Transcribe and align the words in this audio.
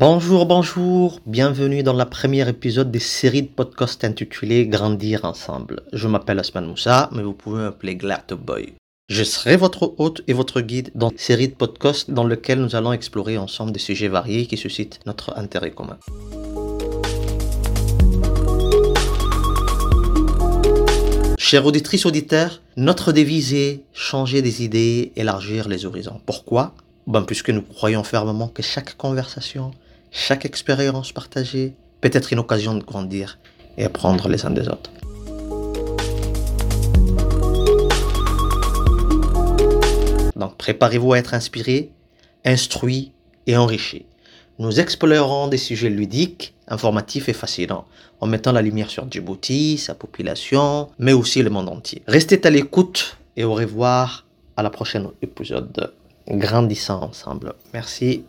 Bonjour, 0.00 0.46
bonjour, 0.46 1.20
bienvenue 1.26 1.82
dans 1.82 1.92
la 1.92 2.06
première 2.06 2.48
épisode 2.48 2.90
des 2.90 2.98
séries 2.98 3.42
de 3.42 3.48
podcasts 3.48 4.02
intitulées 4.02 4.66
Grandir 4.66 5.26
ensemble. 5.26 5.82
Je 5.92 6.08
m'appelle 6.08 6.38
Asman 6.38 6.64
Moussa, 6.64 7.10
mais 7.12 7.22
vous 7.22 7.34
pouvez 7.34 7.58
m'appeler 7.58 7.96
Glatt 7.96 8.32
Boy. 8.32 8.72
Je 9.10 9.22
serai 9.22 9.58
votre 9.58 9.92
hôte 9.98 10.22
et 10.26 10.32
votre 10.32 10.62
guide 10.62 10.90
dans 10.94 11.10
une 11.10 11.18
série 11.18 11.48
de 11.48 11.54
podcasts 11.54 12.10
dans 12.10 12.24
lequel 12.24 12.62
nous 12.62 12.74
allons 12.74 12.94
explorer 12.94 13.36
ensemble 13.36 13.72
des 13.72 13.78
sujets 13.78 14.08
variés 14.08 14.46
qui 14.46 14.56
suscitent 14.56 15.00
notre 15.04 15.36
intérêt 15.36 15.72
commun. 15.72 15.98
Chères 21.36 21.66
auditrices, 21.66 22.06
auditeurs, 22.06 22.62
notre 22.78 23.12
devise 23.12 23.52
est 23.52 23.82
changer 23.92 24.40
des 24.40 24.64
idées, 24.64 25.12
élargir 25.16 25.68
les 25.68 25.84
horizons. 25.84 26.22
Pourquoi? 26.24 26.72
Ben, 27.06 27.20
Puisque 27.20 27.50
nous 27.50 27.60
croyons 27.60 28.02
fermement 28.02 28.48
que 28.48 28.62
chaque 28.62 28.96
conversation, 28.96 29.72
chaque 30.10 30.44
expérience 30.44 31.12
partagée 31.12 31.74
peut 32.00 32.10
être 32.12 32.32
une 32.32 32.38
occasion 32.38 32.74
de 32.74 32.82
grandir 32.82 33.38
et 33.76 33.84
apprendre 33.84 34.28
les 34.28 34.44
uns 34.44 34.50
des 34.50 34.68
autres. 34.68 34.90
Donc 40.36 40.56
préparez-vous 40.56 41.12
à 41.12 41.18
être 41.18 41.34
inspiré, 41.34 41.90
instruit 42.44 43.12
et 43.46 43.56
enrichi. 43.56 44.06
Nous 44.58 44.80
explorerons 44.80 45.48
des 45.48 45.58
sujets 45.58 45.90
ludiques, 45.90 46.54
informatifs 46.68 47.28
et 47.28 47.32
fascinants, 47.32 47.86
en 48.20 48.26
mettant 48.26 48.52
la 48.52 48.62
lumière 48.62 48.90
sur 48.90 49.10
Djibouti, 49.10 49.78
sa 49.78 49.94
population, 49.94 50.90
mais 50.98 51.12
aussi 51.12 51.42
le 51.42 51.50
monde 51.50 51.68
entier. 51.68 52.02
Restez 52.06 52.46
à 52.46 52.50
l'écoute 52.50 53.16
et 53.36 53.44
au 53.44 53.54
revoir 53.54 54.26
à 54.56 54.62
la 54.62 54.70
prochaine 54.70 55.08
épisode 55.22 55.72
de 55.72 55.92
Grandissant 56.28 57.02
ensemble. 57.02 57.54
Merci. 57.72 58.24